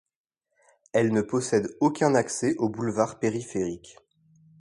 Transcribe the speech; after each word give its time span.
Elle 0.93 1.13
ne 1.13 1.21
possède 1.21 1.77
aucun 1.79 2.15
accès 2.15 2.55
au 2.57 2.69
boulevard 2.69 3.19
périphérique. 3.19 3.97